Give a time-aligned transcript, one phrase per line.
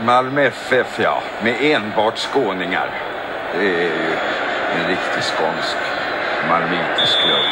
[0.00, 2.90] Malmö FF, ja, med enbart skåningar.
[3.52, 4.12] Det är ju
[4.78, 5.76] en riktig skånsk
[6.48, 7.46] malmöitisk klubb.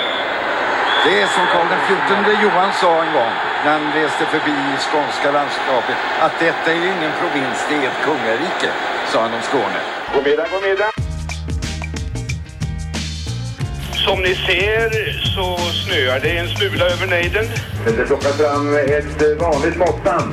[1.05, 3.33] Det är som Karl XIV Johan sa en gång
[3.65, 8.05] när han reste förbi skånska landskapet att detta är ju ingen provins, det är ett
[8.05, 8.71] kungarike,
[9.13, 9.81] sa han om Skåne.
[10.15, 10.91] God middag, god middag.
[14.07, 14.91] Som ni ser
[15.35, 17.45] så snöar det en smula över nejden.
[17.97, 20.33] Det plockar fram ett vanligt måttband.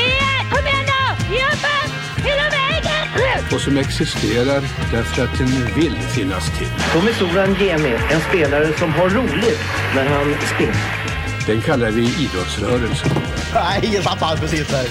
[3.53, 6.67] och som existerar därför att den vill finnas till.
[6.93, 9.59] Tommy Soran Gemi, en spelare som har roligt
[9.95, 11.01] när han spelar.
[11.47, 13.09] Den kallar vi idrottsrörelsen.
[13.53, 14.85] Nej, jag satt alls precis där.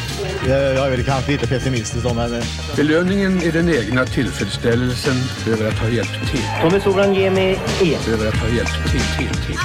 [0.48, 2.42] Jag är väl kanske lite pessimistisk då, men...
[2.76, 5.14] Belöningen är den egna tillfredsställelsen
[5.46, 6.44] över att ha hjälpt till.
[6.62, 9.58] Tommy Soran Gemi är Över att ha hjälpt till, till, till.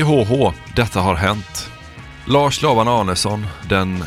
[0.00, 1.70] DHH, detta har hänt.
[2.24, 4.04] Lars Laban Arnesson, den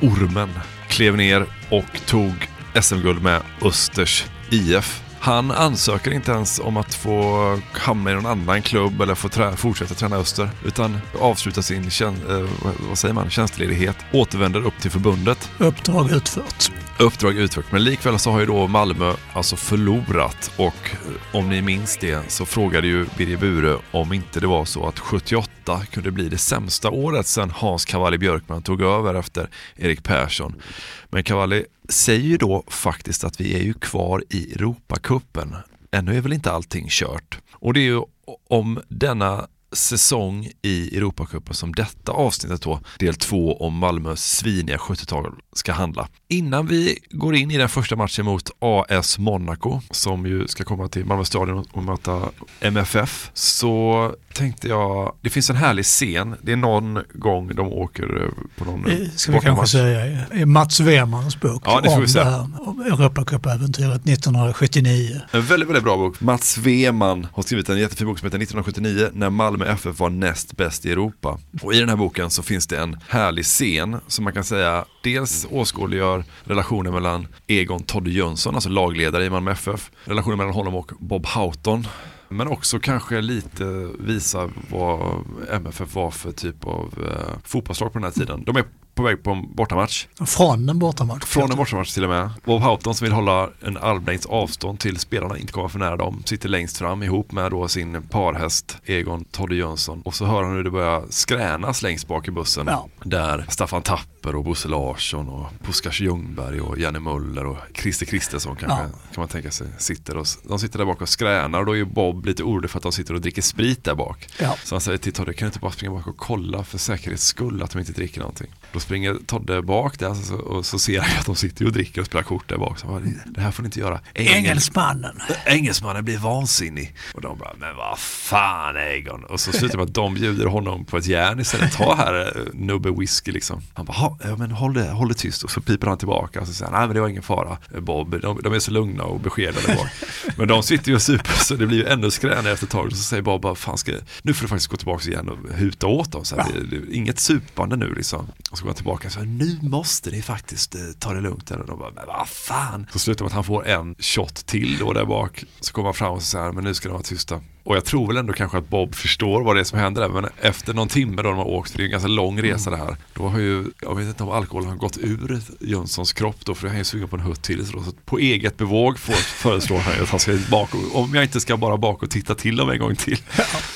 [0.00, 0.50] ormen,
[0.88, 2.48] klev ner och tog
[2.80, 5.02] SM-guld med Östers IF.
[5.20, 9.56] Han ansöker inte ens om att få hamna i någon annan klubb eller få trä-
[9.56, 12.48] fortsätta träna Öster, utan avslutar sin tjän- eh,
[12.88, 15.50] vad- säger man, tjänstledighet, återvänder upp till förbundet.
[15.58, 16.70] Uppdrag utfört.
[17.00, 21.62] Uppdrag utfört, men likväl så har ju då Malmö alltså förlorat och eh, om ni
[21.62, 26.10] minns det så frågade ju Birger Bure om inte det var så att 78 kunde
[26.10, 30.62] bli det sämsta året sedan Hans Cavalli Björkman tog över efter Erik Persson.
[31.10, 35.56] Men Cavalli säger ju då faktiskt att vi är ju kvar i Europacupen.
[35.90, 37.38] Ännu är väl inte allting kört.
[37.52, 38.02] Och det är ju
[38.48, 45.32] om denna säsong i Europacupen som detta avsnittet då, del två om Malmös sviniga 70-tal
[45.52, 46.08] ska handla.
[46.28, 50.88] Innan vi går in i den första matchen mot AS Monaco som ju ska komma
[50.88, 52.30] till Malmö stadion och möta
[52.60, 58.22] MFF så tänkte jag, det finns en härlig scen, det är någon gång de åker
[58.22, 62.04] eh, på någon Eh, Ska vi kanske säga i Mats Wemans bok Ja, det om
[62.14, 65.20] det här Europacupäventyret 1979.
[65.30, 66.20] En väldigt, väldigt bra bok.
[66.20, 70.56] Mats Weman har skrivit en jättefin bok som heter 1979 när Malmö FF var näst
[70.56, 71.38] bäst i Europa.
[71.62, 74.84] Och i den här boken så finns det en härlig scen som man kan säga
[75.04, 80.74] dels åskådliggör relationen mellan Egon Todde Jönsson, alltså lagledare i Malmö FF, relationen mellan honom
[80.74, 81.86] och Bob Houghton.
[82.28, 83.64] Men också kanske lite
[83.98, 88.44] visa vad MFF var för typ av eh, fotbollslag på den här tiden.
[88.44, 88.64] De är
[88.98, 90.06] på väg på en bortamatch.
[90.26, 91.24] Från en bortamatch.
[91.24, 92.30] Från en bortamatch till och med.
[92.44, 96.48] Houghton som vill hålla en armlängds avstånd till spelarna, inte komma för nära dem, sitter
[96.48, 100.02] längst fram ihop med då sin parhäst Egon Todde Jönsson.
[100.02, 102.66] Och så hör han hur det börjar skränas längst bak i bussen.
[102.66, 102.88] Ja.
[103.04, 103.82] Där Staffan
[104.22, 108.88] Tapper och Bosse Larsson och Puskars Ljungberg och Janne Muller och Christer Kristensson kanske Ja.
[109.14, 110.16] kan man tänka sig sitter.
[110.16, 112.82] Och, de sitter där bak och skränar och då är Bob lite orolig för att
[112.82, 114.28] de sitter och dricker sprit där bak.
[114.38, 114.56] Ja.
[114.64, 117.24] Så han säger till Todde, kan du inte bara springa bak och kolla för säkerhets
[117.24, 118.46] skull att de inte dricker någonting?
[118.72, 122.00] Då springer Todde bak där så, och så ser han att de sitter och dricker
[122.00, 122.78] och spelar kort där bak.
[122.78, 124.00] Så bara, det här får ni inte göra.
[124.14, 125.18] Engel- Engelsmannen.
[125.46, 126.94] Engelsmannen blir vansinnig.
[127.14, 129.24] Och de bara, men vad fan Egon.
[129.24, 131.72] Och så slutar det med att de bjuder honom på ett järn istället.
[131.72, 133.62] Ta här eh, nubbe whisky liksom.
[133.74, 135.42] Han bara, "Ha, ja, men håll det, håll det tyst.
[135.42, 136.40] Och så piper han tillbaka.
[136.40, 138.20] Och så säger han, nej men det var ingen fara Bob.
[138.20, 139.88] De, de är så lugna och beskedade bak.
[140.36, 142.86] Men de sitter ju och super så det blir ju ännu skränigare efter ett tag.
[142.86, 145.54] Och så säger Bob, bara, fan ska, nu får du faktiskt gå tillbaka igen och
[145.54, 146.24] huta åt dem.
[146.24, 148.26] Så här, det, det, inget supande nu liksom.
[148.50, 151.50] Och så går han tillbaka och säger, nu måste ni faktiskt eh, ta det lugnt.
[151.50, 152.86] Och de bara, men vad fan.
[152.92, 155.44] Så slutar med att han får en shot till då där bak.
[155.60, 157.40] Så kommer han fram och säger, men nu ska de vara tysta.
[157.68, 160.08] Och jag tror väl ändå kanske att Bob förstår vad det är som händer där.
[160.08, 162.70] Men efter någon timme då de har åkt, för det är en ganska lång resa
[162.70, 162.96] det här.
[163.14, 163.64] Då har ju,
[163.98, 167.16] vet inte om alkoholen har gått ur Jönssons kropp då, för han är sugen på
[167.16, 167.66] en hutt till.
[167.66, 171.56] Så, på eget bevåg föreslår han att han ska bak och, om jag inte ska
[171.56, 173.18] bara bak och titta till dem en gång till.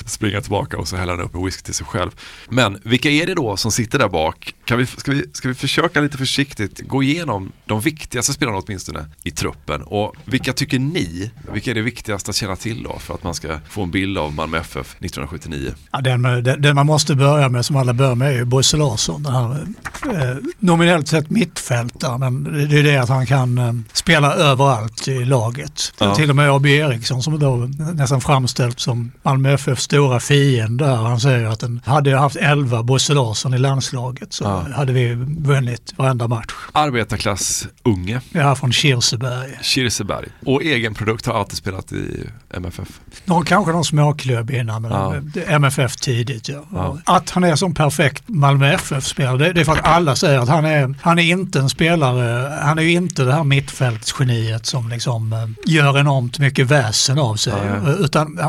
[0.06, 2.10] Springa tillbaka och så häller han upp en whisky till sig själv.
[2.48, 4.54] Men vilka är det då som sitter där bak?
[4.64, 9.06] Kan vi, ska, vi, ska vi försöka lite försiktigt gå igenom de viktigaste spelarna åtminstone
[9.24, 9.82] i truppen?
[9.82, 13.34] Och vilka tycker ni, vilka är det viktigaste att känna till då för att man
[13.34, 15.74] ska få en bild av Malmö FF 1979?
[15.92, 18.76] Ja, den, den, den man måste börja med, som alla börjar med, är ju Bosse
[18.76, 19.22] Larsson.
[19.22, 19.66] Den här,
[20.12, 25.24] eh, nominellt sett mittfältare, men det är det att han kan eh, spela överallt i
[25.24, 25.92] laget.
[25.98, 26.14] Ja.
[26.14, 26.76] Till och med A.B.
[26.76, 27.56] Eriksson som då
[27.94, 30.86] nästan framställt som Malmö FFs stora fiende.
[30.86, 34.66] Han säger att den, hade jag haft 11 Bosse Larsson i landslaget så Ja.
[34.76, 36.52] hade vi vunnit varenda match.
[36.72, 39.58] Arbetarklass unge, här från Kirseberg.
[39.62, 40.28] Kirseberg.
[40.46, 42.20] Och egen produkt har alltid spelat i
[42.54, 42.88] MFF.
[43.24, 45.14] Någon, kanske någon småklubb innan, men Ja.
[45.46, 46.48] MFF tidigt.
[46.48, 46.64] Ja.
[46.72, 46.98] Ja.
[47.04, 50.48] Att han är som perfekt Malmö FF-spelare, det, det är för att alla säger att
[50.48, 54.88] han är, han är inte en spelare, han är ju inte det här mittfältsgeniet som
[54.88, 57.52] liksom eh, gör enormt mycket väsen av sig.
[57.52, 57.92] Ja, ja.
[57.92, 58.44] Utan eh,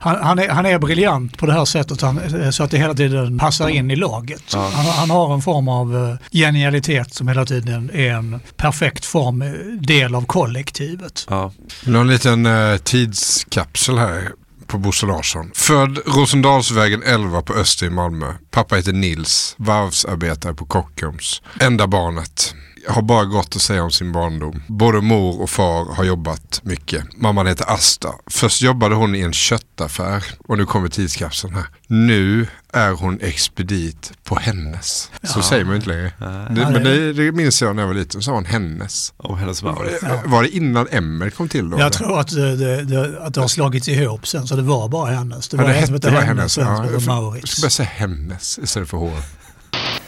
[0.00, 2.78] han, han, är, han är briljant på det här sättet han, eh, så att det
[2.78, 4.42] hela tiden passar in i laget.
[4.52, 4.70] Ja.
[4.74, 9.44] Han, han har en form av genialitet som hela tiden är en perfekt form,
[9.80, 11.26] del av kollektivet.
[11.30, 11.52] Ja.
[11.84, 14.30] Någon liten eh, tidskapsel här
[14.66, 15.50] på Bosse Larsson.
[15.54, 18.32] Född Rosendalsvägen 11 på Öster i Malmö.
[18.50, 21.42] Pappa heter Nils, varvsarbetare på Kockums.
[21.60, 22.54] Enda barnet.
[22.88, 24.62] Har bara gott att säga om sin barndom.
[24.66, 27.04] Både mor och far har jobbat mycket.
[27.16, 28.08] Mamman heter Asta.
[28.26, 31.64] Först jobbade hon i en köttaffär och nu kommer tidskapseln här.
[31.86, 35.10] Nu är hon expedit på Hennes.
[35.22, 35.42] Så Ja.
[35.42, 36.12] säger man inte längre.
[36.18, 36.46] Nej.
[36.50, 39.12] Det, men det, det minns jag när jag var liten, så sa hon Hennes.
[39.16, 40.02] Om hennes Mauritz.
[40.24, 41.78] Var det innan Emmer kom till då?
[41.78, 44.88] Jag tror att det, det, det, att det har slagits ihop sen, så det var
[44.88, 45.48] bara hennes.
[45.48, 46.78] Det Ja, var det en som hette bara Hennes hennes.
[46.80, 49.18] och en som Ja, jag ska börja säga hennes istället för hår.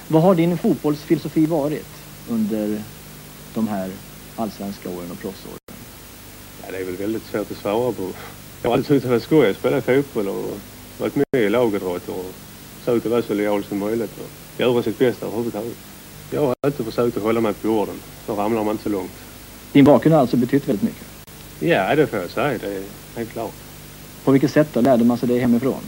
[0.08, 1.86] Vad har din fotbollsfilosofi varit
[2.28, 2.82] under
[3.54, 3.90] de här
[4.36, 5.58] allsvenska åren och proffsåren?
[6.66, 8.08] Ja, det är väl väldigt svårt att svara på.
[8.62, 10.58] Jag har alltid tyckt att det skoj att spela fotboll och
[10.98, 12.26] varit med i lagidrott och
[12.78, 15.76] försökt att vara så lojal som möjligt och göra sitt bästa överhuvudtaget.
[16.30, 17.94] Jag har alltid försökt att hålla mig på jorden.
[18.26, 19.12] Då ramlar man inte så långt.
[19.72, 21.06] Din bakgrund har alltså betytt väldigt mycket.
[21.60, 22.58] Ja, det får jag säga.
[22.58, 22.82] Det är
[23.16, 23.52] helt klart.
[24.24, 24.80] På vilket sätt då?
[24.80, 25.80] Lärde man sig det hemifrån?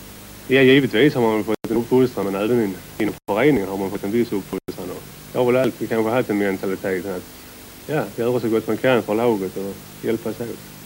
[0.46, 4.05] Ja, givetvis har man fått en uppfostran men även in, inom föreningen har man fått
[4.05, 4.88] en viss uppfostran.
[5.38, 7.23] Jag har väl alltid kanske haft en mentalitet att
[7.87, 10.78] ja, göra så gott man kan för laget och hjälpas åt.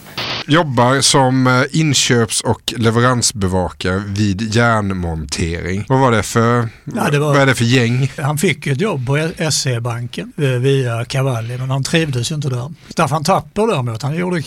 [0.47, 5.85] Jobbar som eh, inköps och leveransbevakare vid järnmontering.
[5.89, 8.13] Vad var det för, Ja, det var- vad är det för gäng?
[8.19, 12.73] Han fick ett jobb på SE-banken eh, via Cavalli, men han trivdes ju inte där.
[12.89, 14.43] Staffan Tapper däremot, han gjorde,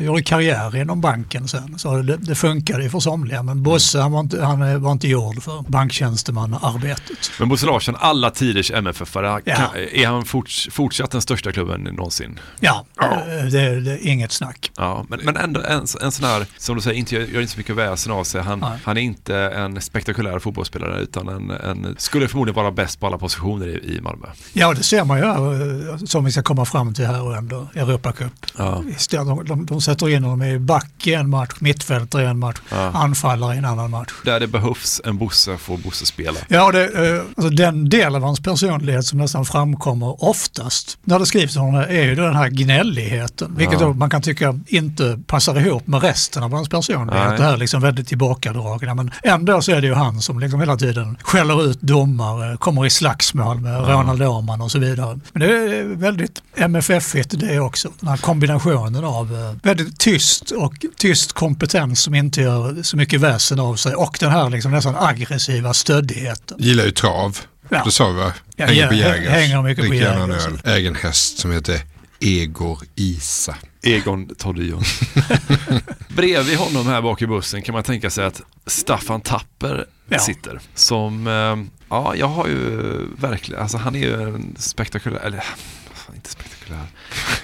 [0.00, 1.78] gjorde karriär inom banken sen.
[1.78, 4.92] Så det, det funkade ju för somliga, men Bosse han var inte, han eh, var
[4.92, 7.30] inte gjord för banktjänstemannaarbetet.
[7.38, 9.54] Men Bosse Larsson, alla tiders MFF-are, Ja.
[9.92, 12.40] är han forts, fortsatt den största klubben någonsin?
[12.60, 13.08] Ja, eh,
[13.52, 14.70] det, det är inget snack.
[14.76, 17.58] Ja, men, men ändå en, en sån här, som du säger, inte, gör inte så
[17.58, 18.42] mycket väsen av sig.
[18.42, 18.78] Han, Nej.
[18.84, 23.18] han är inte en spektakulär fotbollsspelare utan en, en, skulle förmodligen vara bäst på alla
[23.18, 24.26] positioner i, i Malmö.
[24.52, 27.66] Ja, det ser man ju här, eh, som vi ska komma fram till här under
[27.74, 28.32] Europacup.
[28.58, 28.82] Ja.
[29.10, 32.58] De, de, de sätter in honom i back i en match, mittfältare i en match,
[32.70, 32.76] Ja.
[32.94, 34.12] anfallare i en annan match.
[34.24, 36.38] Där det behövs en Bosse får Bosse spela.
[36.48, 41.26] Ja, det, eh, alltså den del av hans personlighet som nästan framkommer oftast när det
[41.26, 43.54] skrivs om honom är ju den här gnälligheten.
[43.56, 43.92] Vilket Ja.
[43.92, 47.28] man kan tycka inte passar ihop med resten av hans personlighet.
[47.28, 47.38] Nej.
[47.38, 48.94] Det här är liksom väldigt tillbakadragna.
[48.94, 52.86] Men ändå så är det ju han som liksom hela tiden skäller ut domare, kommer
[52.86, 55.18] i slagsmål med Ronald Åhman och så vidare.
[55.32, 55.46] Men det
[55.78, 57.88] är väldigt MFF-igt det också.
[58.00, 63.20] Den här kombinationen av eh, väldigt tyst och tyst kompetens som inte gör så mycket
[63.20, 66.56] väsen av sig och den här liksom nästan aggressiva stöddigheten.
[66.60, 67.38] Gillar ju trav.
[67.68, 67.82] Ja.
[67.84, 68.32] Det sa vi va?
[68.56, 69.28] Ja, Hänger ja, på Jägers.
[69.28, 70.46] hänger mycket på Dricker en Jägers.
[70.46, 70.58] öl.
[70.64, 71.80] Äger en häst som heter
[72.20, 73.54] Egor Isa.
[73.86, 74.82] Egon Toddion.
[76.08, 80.18] Bredvid honom här bak i bussen kan man tänka sig att Staffan Tapper Ja.
[80.18, 80.60] sitter.
[80.74, 81.56] Som, eh,
[81.88, 82.80] ja jag har ju
[83.18, 85.44] verkligen, alltså han är ju en spektakulär, eller
[86.14, 86.55] inte spektakulär.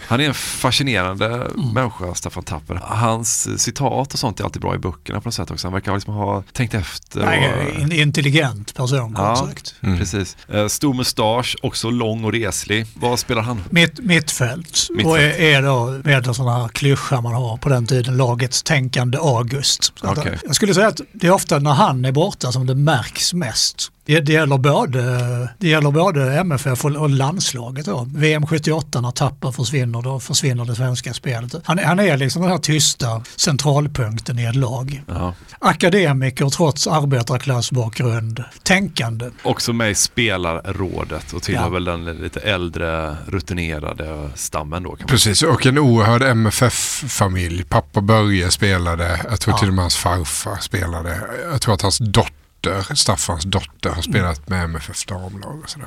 [0.07, 1.69] Han är en fascinerande Mm.
[1.75, 2.81] människa, Staffan Tapper.
[2.83, 5.67] Hans citat och sånt är alltid bra i böckerna på något sätt också.
[5.67, 7.21] Han verkar liksom ha tänkt efter.
[7.25, 9.75] Nej, och, en intelligent person ja, sagt.
[9.81, 10.37] precis.
[10.49, 12.87] Eh, Stor mustasch, också lång och reslig.
[12.95, 13.65] Vad spelar han?
[13.71, 14.89] Mitt, mittfält.
[14.91, 15.07] Mittfält.
[15.07, 18.63] Och är, är då med en sån här klyscha man har på den tiden, lagets
[18.63, 19.93] tänkande August.
[20.03, 20.39] Okej.
[20.45, 23.93] Jag skulle säga att det är ofta när han är borta som det märks mest.
[24.05, 25.01] Det, det, gäller, både,
[25.59, 27.87] det gäller både MFF och, och landslaget.
[27.87, 28.09] Då.
[28.15, 31.55] VM 78 när Tapper försvinner då försvinner det svenska spelet.
[31.65, 35.03] Han, han är liksom den här tysta centralpunkten i ett lag.
[35.09, 35.35] Ja.
[35.59, 39.31] Akademiker trots arbetarklassbakgrund, tänkande.
[39.43, 41.69] Också med i spelarrådet och tillhör Ja.
[41.69, 44.89] väl den lite äldre rutinerade stammen då.
[44.91, 47.65] Kan man Precis, och en oerhörd MFF-familj.
[47.65, 51.21] Pappa Börje spelade, jag tror till och med hans farfar spelade.
[51.51, 52.33] Jag tror att hans dotter,
[52.95, 55.61] Staffans dotter, har spelat med MFF damlag.
[55.65, 55.87] Och sådär.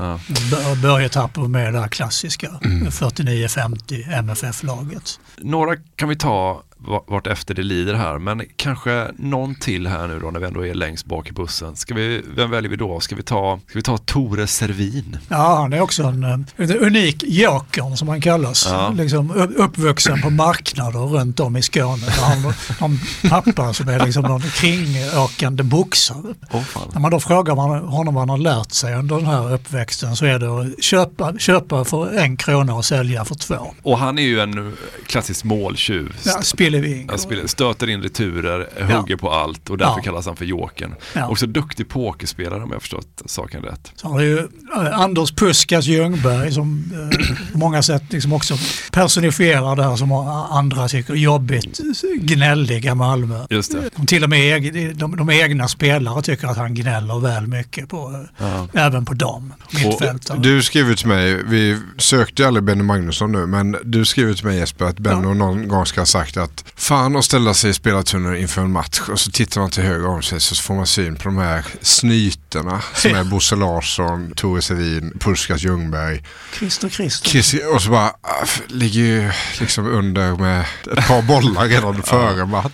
[0.52, 2.92] Bör- Börje Tapper med det här klassiska Mm.
[2.92, 5.20] 49-50 MFF-laget.
[5.38, 6.64] Några kan vi ta
[7.08, 10.66] vart efter det lider här, men kanske någon till här nu då när vi ändå
[10.66, 11.76] är längst bak i bussen.
[11.76, 13.00] Ska vi, vem väljer vi då?
[13.00, 15.18] Ska vi ta, ska vi ta Tore Servin?
[15.28, 18.68] Ja, han är också en, eh, en unik joker som han kallas.
[18.70, 18.90] Ja.
[18.98, 22.08] Liksom upp- uppvuxen på marknader runt om i Skåne.
[22.12, 22.44] Han
[22.80, 26.34] har pappa som är liksom någon kringåkande boxare.
[26.52, 26.90] Fan.
[26.94, 27.56] När man då frågar
[27.88, 31.38] honom vad han har lärt sig under den här uppväxten så är det att köpa,
[31.38, 33.74] köpa för en krona och sälja för två.
[33.84, 34.74] Och han är ju en
[35.08, 36.16] klassisk måltjuv.
[36.26, 36.42] Ja,
[36.82, 37.10] Spillevik.
[37.10, 40.02] Han spelar- stöter in returer, hugger på allt och därför Ja.
[40.04, 40.96] kallas han för Jokern.
[41.14, 41.28] Ja.
[41.28, 43.92] Också duktig pokerspelare om jag har förstått saken rätt.
[43.96, 44.38] Så har du ju
[44.76, 48.56] eh, Anders Puskas Ljungberg som eh, på många sätt liksom också
[48.92, 51.80] personifierar det här som andra tycker är jobbigt,
[52.22, 53.46] gnälliga Malmö.
[53.50, 53.90] Just det.
[53.96, 58.28] De, till och med de, de egna spelare tycker att han gnäller väl mycket på,
[58.40, 58.68] eh, Ja.
[58.74, 60.40] även på dem, mittfältare.
[60.40, 64.46] Du skriver till mig, vi sökte ju aldrig Benny Magnusson nu, men du skriver till
[64.46, 67.74] mig Jesper att Benno någon gång ska ha sagt att fan att ställa sig i
[67.74, 70.88] spelartunneln inför en match och så tittar man till höger om sig så får man
[70.88, 76.24] syn på de här snyterna som är Bosse Larsson, Tore Sevin, Puskas Ljungberg.
[76.54, 77.30] Christer Christer.
[77.30, 80.66] Chris, och så bara, ah, ligger ju liksom under med
[80.98, 82.72] ett par bollar redan före match.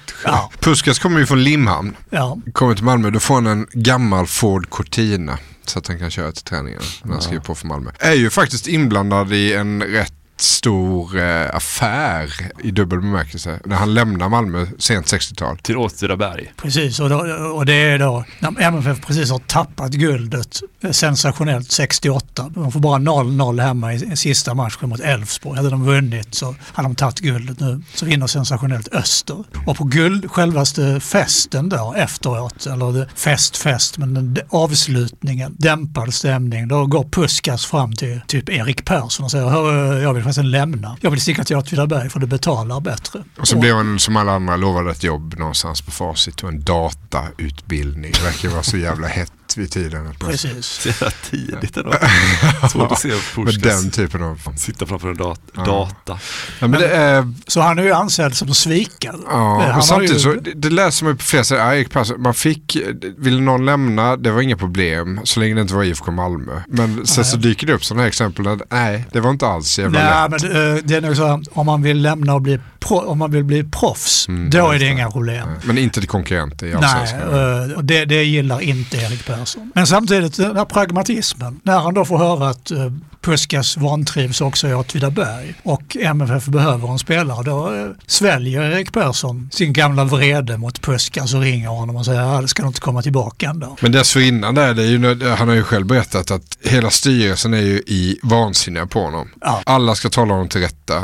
[0.59, 1.95] Puskas kommer ju från Limhamn.
[2.09, 2.37] Ja.
[2.53, 5.37] Kommer till Malmö, då får han en gammal Ford Cortina.
[5.65, 7.21] Så att han kan köra till träningen när han Ja.
[7.21, 7.91] skriver på för Malmö.
[7.99, 12.33] Är ju faktiskt inblandad i en rätt stor eh, affär
[12.63, 13.59] i dubbel bemärkelse.
[13.65, 15.57] När han lämnar Malmö sent 60-tal.
[15.57, 16.53] Till Åtvidaberg.
[16.57, 17.17] Precis, och, då,
[17.55, 22.49] och det är då när MFF precis har tappat guldet eh, sensationellt 68.
[22.55, 25.57] De får bara 0-0 hemma i, i sista matchen mot Elfsborg.
[25.57, 27.81] Hade de vunnit så hade de tagit guldet nu.
[27.93, 29.43] Så vinner sensationellt Öster.
[29.67, 36.67] Och på guld, självaste festen då efteråt, eller det- fest, fest, men avslutningen, dämpad stämning.
[36.67, 40.97] Då går Puskas fram till typ Erik Persson och säger "Hör, jag vill faktiskt lämna.
[41.01, 43.23] Jag vill sticka till Åtvidaberg för det betalar bättre.
[43.39, 46.63] Och så blev han som alla andra lovad ett jobb någonstans på facit och en
[46.63, 48.11] datautbildning.
[48.11, 50.13] Det verkar vara så jävla hett vid tiden.
[50.19, 50.65] Precis.
[50.65, 51.93] Så jävla tidigt ändå.
[52.71, 54.39] Svårt att se Med Puskas den typen av...
[54.57, 55.63] sitta framför en dat- Ja.
[55.65, 56.19] data.
[56.59, 57.33] Ja, men det är...
[57.47, 59.15] Så han är ju ansedd som svikare.
[59.27, 61.89] Ja, Han har och samtidigt ju- så, det, det läser man ju på flera sätt.
[61.91, 62.77] Persson, man fick,
[63.17, 66.61] ville någon lämna, det var inga problem så länge det inte var IFK Malmö.
[66.67, 69.79] Men sen så dyker det upp sådana här exempel där, nej, det var inte alls
[69.79, 70.43] jävla Nej, lätt.
[70.43, 72.59] men eh, det är nog så här, om man vill lämna och bli,
[72.89, 75.49] om man vill bli proffs, då är det inga problem.
[75.63, 77.69] Men inte till konkurrenter i Nej, allsvenskan.
[77.71, 79.71] eh, och det, det gillar inte Erik Persson.
[79.75, 81.59] Men samtidigt den här pragmatismen.
[81.63, 86.87] När han då får höra att eh, Puskas vantrivs också i Åtvidaberg och MFF behöver
[86.91, 91.95] en spelare, då eh, sväljer Erik Persson sin gamla vrede mot Puskas och ringer honom
[91.95, 93.75] och säger att ska du inte komma tillbaka ändå.
[93.81, 97.61] Men dessförinnan där, det är ju, han har ju själv berättat att hela styrelsen är
[97.61, 99.29] ju i vansinniga på honom.
[99.65, 101.03] Alla ska tala honom till rätta.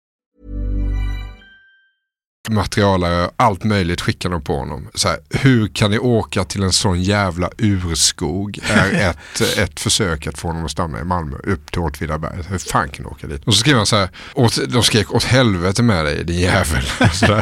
[2.49, 4.87] materialare, allt möjligt skickar de på honom.
[4.93, 8.59] Så här, hur kan ni åka till en sån jävla urskog?
[8.69, 12.37] Är ett, ett försök att få honom att stanna i Malmö upp till Åtvidaberg.
[12.49, 13.43] Hur fan kan du åka dit?
[13.45, 16.83] Och så skriver han så här, åt, de skrek åt helvete med dig din jävel.
[17.13, 17.33] Så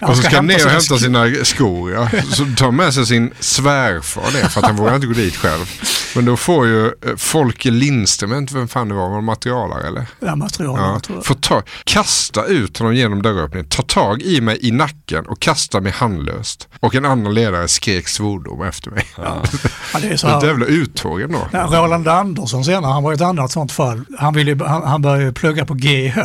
[0.00, 1.92] och så ska han ner och hämta sina skor.
[1.92, 2.08] Ja.
[2.30, 5.66] Så tar med sig sin svärfar ner för att han vågar inte gå dit själv.
[6.14, 10.06] Men då får ju eh, Folke Lindström, vem fan det var, var det materialare eller?
[10.20, 11.26] Ja, materialare Ja, tror jag.
[11.26, 15.80] får ta, kasta ut honom genom dörröppningen, ta tag i mig i nacken och kasta
[15.80, 16.68] mig handlöst.
[16.80, 19.04] Och en annan ledare skrek svordom efter mig.
[19.16, 19.42] Ja,
[20.00, 20.46] det är så här.
[20.46, 21.38] jävla uttåg ändå.
[21.52, 24.04] Ja, Roland Andersson senare, han var ett annat sånt fall.
[24.18, 26.18] Han, ville, ju- han, han började plugga på GH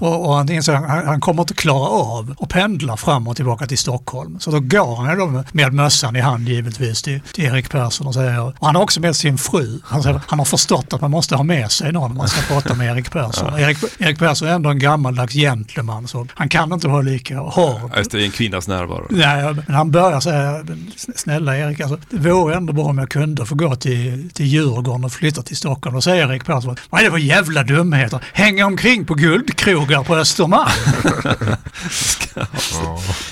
[0.00, 3.36] och, och han insåg att han, han kommer inte klara av att pendla fram och
[3.36, 4.40] tillbaka till Stockholm.
[4.40, 8.14] Så då går han då med, mössan i hand givetvis till, till Erik Persson och
[8.14, 9.80] säger, och han har också med sin fru.
[9.84, 12.54] Han, säger, han har förstått att man måste ha med sig någon om man ska
[12.54, 13.58] prata med Erik Persson.
[13.60, 17.80] Erik, Erik Persson är ändå en gammaldags gentleman så han kan inte vara lika hård.
[17.96, 19.06] Just det, i en kvinnas närvaro.
[19.10, 20.64] Nej, men han börjar säga,
[21.16, 25.04] snälla Erik, alltså, det vore ändå bra om jag kunde få gå till, till Djurgården
[25.04, 25.96] och flytta till Stockholm.
[25.96, 28.20] Och säger Erik Persson, vad är det för jävla dumheter?
[28.32, 30.68] Hänga omkring på guldkrogar på Östermalm.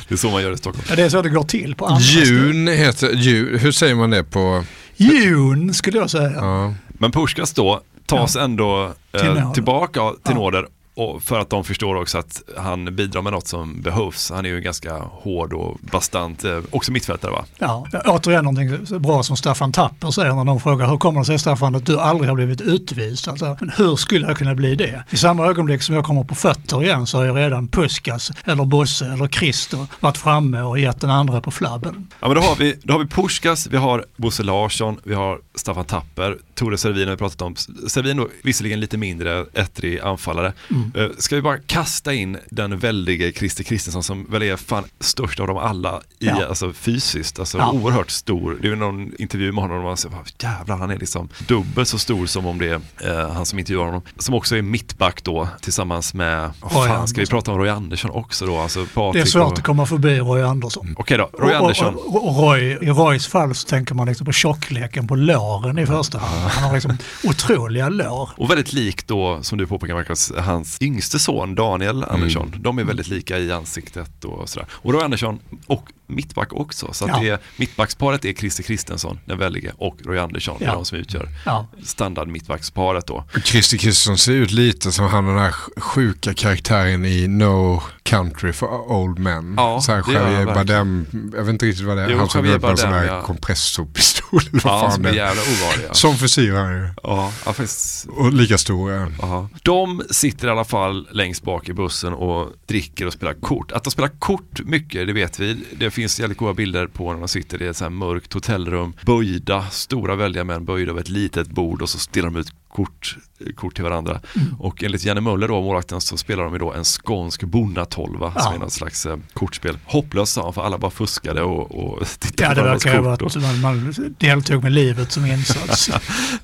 [0.09, 0.87] Det är så man gör i Stockholm.
[0.91, 2.27] ja, det är så det går till på andra ställen.
[2.27, 4.65] Jun heter, jun, hur säger man det på?
[4.97, 6.31] Jun skulle jag säga.
[6.31, 6.75] Ja.
[6.89, 10.35] Men Puskas då tas ändå eh, tillbaka till Ja.
[10.35, 14.31] nåder och för att de förstår också att han bidrar med något som behövs.
[14.31, 17.45] Han är ju ganska hård och bastant, eh, också mittfältare va?
[17.59, 21.39] Ja, återigen någonting bra som Staffan Tapper säger när de frågar hur kommer det sig
[21.39, 23.33] Staffan att du aldrig har blivit utvisad?
[23.33, 25.05] Alltså, men hur skulle jag kunna bli det?
[25.11, 28.65] I samma ögonblick som jag kommer på fötter igen så har ju redan Puskas eller
[28.65, 32.09] Bosse eller Christer varit framme och gett den andra på flabben.
[32.21, 35.39] Ja men då har vi, då har vi Puskas, vi har Bosse Larsson, vi har
[35.55, 37.57] Staffan Tapper, Tore Servin har vi pratat om.
[37.89, 40.53] Servin då visserligen lite mindre ettrig anfallare.
[40.71, 40.80] Mm.
[40.95, 45.41] Eh, Ska vi bara kasta in den väldige Christer Kristensson som väl är fan störst
[45.41, 46.47] av dem alla i, Ja.
[46.49, 47.71] alltså fysiskt, alltså Ja.
[47.73, 48.59] oerhört stor.
[48.63, 51.89] Det är någon intervju med honom och man säger, "Vad jävlar han är liksom dubbelt
[51.89, 52.81] så stor som om det är
[53.25, 54.03] eh, han som intervjuar honom.
[54.19, 58.11] Som också är mittback då tillsammans med, Roy fan ska vi prata om Roy Andersson
[58.11, 58.59] också då?
[58.59, 59.53] Alltså Det är Patrik svårt och...
[59.59, 60.95] att komma förbi Roy Andersson.
[60.99, 61.95] Okej då, Roy Andersson.
[61.95, 65.79] Och, och, och Roy, I Roys fall så tänker man liksom på tjockleken på låren
[65.79, 66.51] i första hand.
[66.51, 68.31] Han har liksom otroliga lår.
[68.37, 72.49] Och väldigt lik då, som du påpekar Marcus, hans yngste son Daniel Andersson.
[72.49, 72.63] Mm.
[72.63, 74.69] De är väldigt lika i ansiktet och sådär.
[74.71, 76.93] Och Roy Andersson och mittback också.
[76.93, 77.21] Så att Ja.
[77.21, 80.57] det är, mittbacksparet är Christer Kristensson, den väldige, och Roy Andersson.
[80.59, 80.75] Det är Ja.
[80.75, 81.67] de som utgör Ja.
[81.85, 83.25] standard mittbacksparet då.
[83.45, 88.93] Christer Kristersson ser ut lite som han den här sjuka karaktären i No Country for
[88.93, 89.55] Old Men.
[89.57, 90.45] Ja, så här Javier.
[90.45, 92.09] Bardem, jag vet inte riktigt vad det är.
[92.11, 93.23] Jo, han som på en sån här ja.
[93.23, 94.41] kompressorpistol.
[94.53, 95.87] Ja, fan som är jävla ovanlig.
[95.89, 95.95] Ja.
[95.95, 96.89] Som frisyr han ju.
[97.03, 98.07] Ja, ja, faktiskt.
[98.09, 99.15] Och lika stor är han.
[99.23, 99.49] Ja.
[99.63, 103.73] De sitter i alla fall längst bak i bussen och dricker och spelar kort.
[103.73, 105.57] Att de spelar kort mycket, det vet vi.
[105.79, 108.93] Det finns jävligt goda bilder på när de sitter i ett så här mörkt hotellrum,
[109.07, 113.17] böjda, stora väldiga män böjda över ett litet bord och så stirrar de ut kort,
[113.57, 114.21] kort till varandra.
[114.59, 118.41] Och enligt Janne Möller då, målvakten, så spelar de ju då en skånsk bonnatolva Ja.
[118.43, 119.79] som är något slags eh, kortspel.
[119.85, 122.99] Hopplöst sa han, för alla bara fuskade och, och tittade Ja, på det varandras verkar
[122.99, 123.37] ju vara kort.
[123.37, 125.91] att man, man deltog med livet som insats.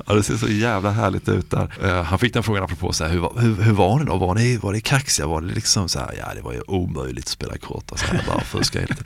[0.07, 1.75] Ja, det ser så jävla härligt ut där.
[1.85, 4.17] Eh, han fick den frågan apropå så här, hur, var- hur, hur var ni då?
[4.17, 5.27] Var ni, var ni kaxiga?
[5.27, 7.85] Var det liksom så här, ja det var ju omöjligt att spela kort.
[7.91, 9.05] Alltså, jag bara fuska lite.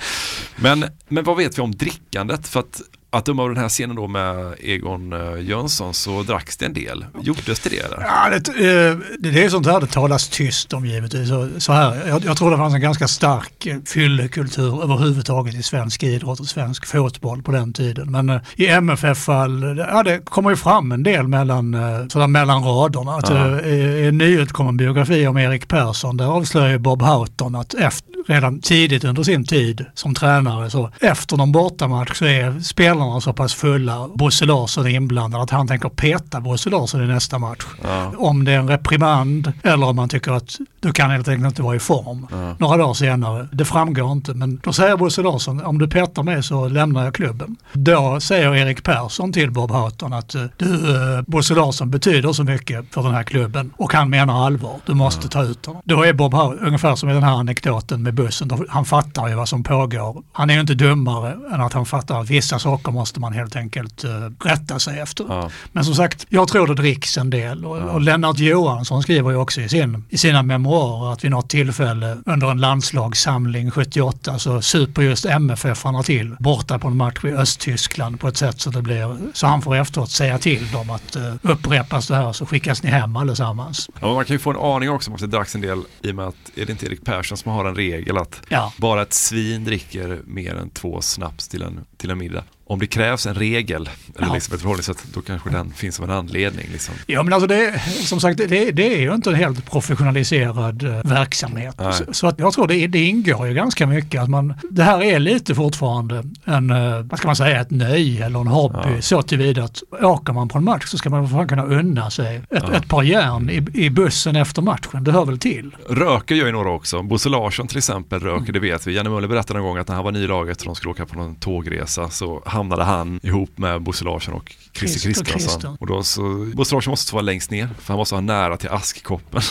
[0.56, 2.48] Men, men vad vet vi om drickandet?
[2.48, 2.80] För att,
[3.12, 6.72] att döma av den här scenen då med Egon uh, Jönsson så dracks det en
[6.74, 7.04] del.
[7.22, 7.78] Gjordes det det?
[7.78, 8.00] Eller?
[8.00, 11.28] Ja, det, eh, det, är sånt här det talas tyst om givetvis.
[11.64, 16.02] Så, här, jag, jag tror det fanns en ganska stark eh, fyllekultur överhuvudtaget i svensk
[16.02, 18.10] idrott och svensk fotboll på den tiden.
[18.10, 22.64] Men eh, i MFF-fall, ja, det kommer ju fram en del mellan, eh, sådär mellan
[22.64, 23.12] raderna.
[23.12, 23.60] Att, Ja.
[23.60, 28.60] eh, I en nyutkommen biografi om Erik Persson, där avslöjar Bob Houghton att efter, redan
[28.60, 33.54] tidigt under sin tid som tränare, så efter någon bortamatch så är spelarna så pass
[33.54, 37.66] fulla, Bosse Larsson är inblandad, att han tänker peta Bosse Larsson i nästa match.
[37.82, 38.12] Ja.
[38.18, 41.62] Om det är en reprimand eller om man tycker att du kan helt enkelt inte
[41.62, 42.26] vara i form.
[42.30, 42.54] Ja.
[42.58, 46.42] Några dagar senare, det framgår inte, men då säger Bosse Larsson, om du petar mig
[46.42, 47.56] så lämnar jag klubben.
[47.72, 52.44] Då säger Erik Persson till Bob Houghton att eh, du, eh, Bosse Larsson betyder så
[52.44, 55.82] mycket för den här klubben och han menar allvar, du måste ta ut honom.
[55.84, 59.34] Då är Bob Houghton, ungefär som i den här anekdoten med bussen, han fattar ju
[59.34, 60.22] vad som pågår.
[60.32, 63.32] Han är ju inte dummare än att han fattar att vissa saker saker måste man
[63.32, 64.10] helt enkelt uh,
[64.44, 65.24] rätta sig efter.
[65.28, 65.50] Ja.
[65.72, 69.36] Men som sagt, jag tror det dricks en del och, och Lennart Johansson skriver ju
[69.36, 74.62] också i, sin, i sina memoarer att vid något tillfälle under en landslagssamling 78 så
[74.62, 78.82] super just MFF-arna till borta på en match i Östtyskland på ett sätt så det
[78.82, 82.82] blir, så han får efteråt säga till dem att uh, upprepas det här så skickas
[82.82, 83.90] ni hem allesammans.
[84.00, 86.10] Ja, man kan ju få en aning också om att det dracks en del i
[86.10, 88.72] och med att är det inte Erik Persson som har en regel att Ja.
[88.76, 92.44] bara ett svin dricker mer än två snaps till en, till en middag.
[92.70, 94.34] Om det krävs en regel, eller Ja.
[94.34, 96.66] liksom ett förhållningssätt, då kanske den finns som en anledning.
[96.72, 96.94] Liksom.
[97.06, 100.90] Ja men alltså det, som sagt, det, det är ju inte en helt professionaliserad eh,
[101.10, 101.74] verksamhet.
[101.78, 101.92] Nej.
[101.92, 105.02] Så, så att jag tror det, det ingår ju ganska mycket att man, det här
[105.02, 108.78] är lite fortfarande en, eh, vad ska man säga, ett nöje eller en hobby.
[108.96, 109.02] Ja.
[109.02, 112.36] Så tillvida att åker man på en match så ska man fan kunna unna sig
[112.36, 112.72] ett, Ja.
[112.72, 115.04] ett par järn i, i bussen efter matchen.
[115.04, 115.76] Det hör väl till.
[115.88, 117.02] Röker gör ju några också.
[117.02, 118.52] Bosse Larsson till exempel röker, Mm.
[118.52, 118.94] det vet vi.
[118.96, 120.90] Janne Möller berättade en gång att när han var ny i laget och de skulle
[120.90, 125.76] åka på någon tågresa så hamnade han ihop med Bosse Larsson och Christer Kristensson.
[125.80, 126.22] Och då så,
[126.54, 129.42] Bosse Larsson måste vara längst ner för han måste ha nära till askkoppen.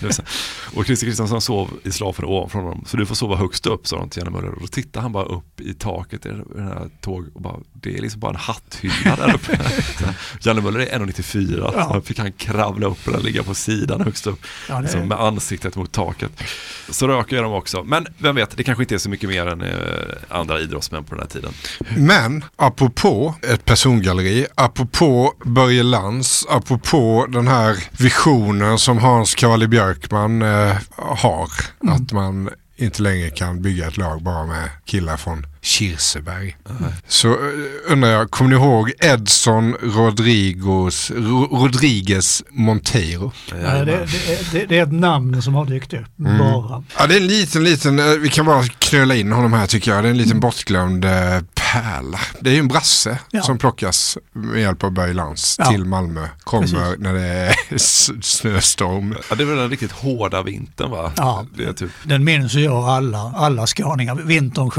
[0.74, 2.84] Och Christer Kristensson sov i slafen ovanför honom.
[2.86, 4.54] Så du får sova högst upp sa de till Janne Möller.
[4.54, 7.96] Och då tittade han bara upp i taket i den här tåg och bara, det
[7.98, 9.60] är liksom bara en hatthylla där uppe.
[10.40, 11.72] Janne Möller är 1,94 Ja.
[11.72, 14.40] så han fick han kravla upp och ligga på sidan högst upp.
[14.68, 16.32] Ja, det- liksom med ansiktet mot taket.
[16.88, 17.84] Så röker de också.
[17.84, 19.74] Men vem vet, det kanske inte är så mycket mer än eh,
[20.28, 21.52] andra idrottsmän på den här tiden.
[21.96, 30.42] Men apropå ett persongalleri, apropå Börje Lantz, apropå den här visionen som Hans Cavalli Björkman
[30.42, 31.50] eh, har.
[31.88, 36.56] Att man inte längre kan bygga ett lag bara med killar från Kirseberg.
[37.08, 37.36] Så eh,
[37.92, 43.32] undrar jag, kommer ni ihåg Edson Rodriguez, Ro- Rodriguez Monteiro?
[43.50, 46.38] Ja, det, det, det, det är ett namn som har dykt upp Mm.
[46.38, 46.84] bara.
[46.98, 49.90] Ja, det är en liten, liten, eh, vi kan bara knöla in honom här tycker
[49.94, 50.04] jag.
[50.04, 51.10] Det är en liten bortglömd eh,
[51.54, 52.20] pärla.
[52.40, 53.42] Det är ju en brasse Ja.
[53.42, 55.64] som plockas med hjälp av Börje Lantz Ja.
[55.64, 56.28] till Malmö.
[56.44, 56.98] Kommer Precis.
[56.98, 57.54] när det är
[58.22, 59.14] snöstorm.
[59.30, 61.12] Ja, det är väl den riktigt hårda vintern va?
[61.16, 61.46] Ja.
[61.56, 64.14] Det är typ, Den minns ju jag alla, alla skåningar.
[64.14, 64.70] Vintern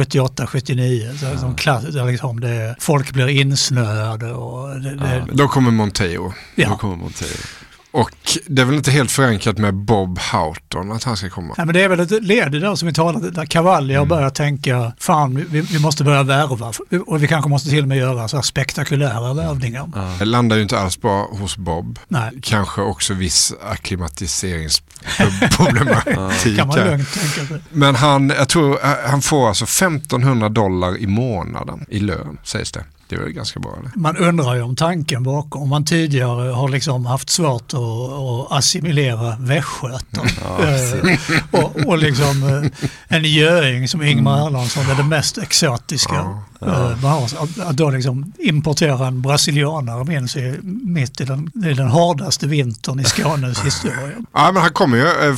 [0.75, 1.17] 78-79.
[1.33, 6.33] Så som klass, liksom det, folk blir insnöade och det, det, Då kommer Monteiro.
[6.55, 6.69] Ja.
[6.69, 7.60] då kommer Montero.
[7.93, 8.11] Och
[8.47, 11.53] det är väl inte helt förankrat med Bob Houghton att han ska komma.
[11.57, 13.99] Nej, men det är väl ett led i det som vi talade, där Cavalli Mm.
[14.09, 16.73] har börjat tänka, fan vi, vi måste börja värva
[17.07, 19.89] och vi kanske måste till och med göra så här spektakulära värvningar.
[20.19, 21.99] Det landar ju inte alls bra hos Bob.
[22.07, 22.31] Nej.
[22.41, 26.57] Kanske också viss akklimatiseringsproblematik.
[26.57, 27.61] kan man lugnt tänka sig.
[27.71, 32.71] Men han, jag tror eh, han får alltså 1500 dollar i månaden i lön sägs
[32.71, 32.83] det.
[33.11, 33.91] Det väl ganska bra eller?
[33.95, 39.35] Man undrar ju om tanken bakom, om man tidigare har liksom haft svårt att, assimilera
[39.39, 40.25] västgötar.
[40.59, 41.17] Eh,
[41.51, 46.15] och, och liksom eh, en göing som Ingmar Erlandsson är det mest exotiska.
[46.61, 47.23] eh, man har.
[47.23, 52.47] Att, att då liksom importera en brasilianare minns i, mitt i den, i den hårdaste
[52.47, 54.25] vintern i Skånes historia.
[54.33, 55.35] Ja, men han kommer ju, eh,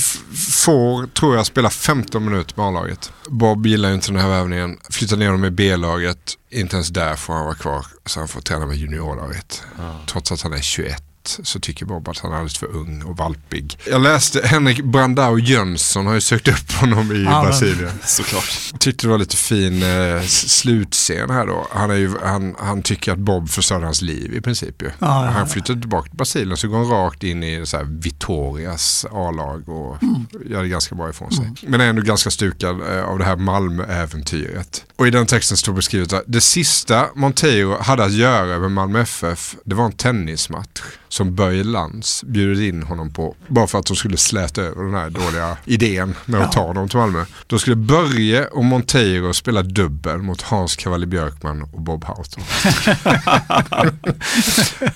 [0.66, 3.12] får, tror jag, spela 15 minuter med A-laget.
[3.30, 4.78] Bob gillar ju inte den här värvningen.
[4.90, 6.38] Flyttar ner dem i B-laget.
[6.54, 7.86] Inte ens där får han vara kvar.
[8.06, 9.64] Så han får träna med juniorlaget.
[10.08, 11.04] Trots att han är 21
[11.44, 13.78] så tycker Bob att han är alldeles för ung och valpig.
[13.90, 17.92] Jag läste Henrik Brandao Jönsson har ju sökt upp honom i Ja, men- Brasilien.
[18.06, 18.74] Såklart.
[18.80, 21.68] Tyckte det var lite fin eh, slutscen här då.
[21.72, 24.86] Han, är ju, han, han tycker att Bob förstörde hans liv i princip ju.
[24.86, 25.46] Ja, ja, han ja.
[25.46, 30.04] flyttade tillbaka till Brasilien så går han rakt in i så här Vitorias A-lag och
[30.04, 30.26] Mm.
[30.50, 31.52] gör det ganska bra ifrån sig.
[31.68, 34.86] Men är ändå ganska stukad eh, av det här Malmö-äventyret.
[34.96, 39.02] Och i den texten står beskrivet att det sista Monteiro hade att göra med Malmö
[39.02, 40.82] FF, det var en tennismatch
[41.14, 43.36] som Börje Lantz bjudit in honom på.
[43.48, 46.90] Bara för att de skulle släta över den här dåliga idén med att ta dem
[46.90, 47.26] till Malmö.
[47.48, 52.44] Då skulle Börje och Monteiro spela dubbel mot Hans Cavalli Björkman och Bob Houghton.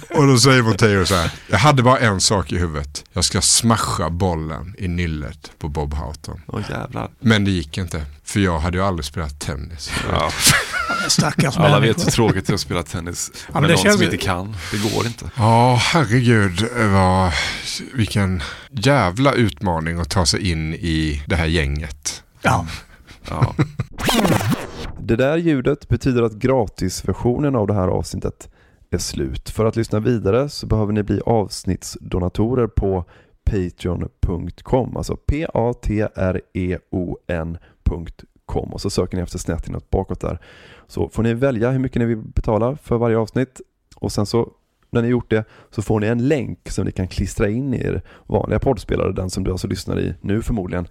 [0.17, 1.31] och då säger Monteiro så här.
[1.47, 3.03] Jag hade bara en sak i huvudet.
[3.13, 6.41] Jag ska smasha bollen i nyllet på Bob Houghton.
[6.69, 7.09] Jävlar.
[7.19, 8.05] Men det gick inte.
[8.23, 9.91] För jag hade ju aldrig spelat tennis.
[10.11, 10.31] Ja.
[11.09, 11.87] Stackars Alla människor.
[11.87, 14.17] vet hur tråkigt det är att spela tennis men med det någon känns som inte
[14.17, 14.55] kan.
[14.71, 15.25] Det går inte.
[15.37, 16.69] Ja, herregud.
[16.93, 17.31] Vad,
[17.93, 22.23] vilken jävla utmaning att ta sig in i det här gänget.
[22.41, 22.65] Ja.
[23.29, 23.53] Ja.
[24.99, 28.49] Det där ljudet betyder att gratisversionen av det här avsnittet
[28.91, 29.49] är slut.
[29.49, 33.05] För att lyssna vidare så behöver ni bli avsnittsdonatorer på
[33.51, 35.17] patreon.com, alltså
[36.53, 36.77] E
[38.55, 40.39] och så söker ni efter snett inåt bakåt där.
[40.87, 43.61] Så får ni välja hur mycket ni vill betala för varje avsnitt
[43.95, 44.51] och sen så
[44.89, 47.77] när ni gjort det så får ni en länk som ni kan klistra in i
[47.77, 50.87] er vanliga poddspelare, den som du alltså lyssnar i nu förmodligen.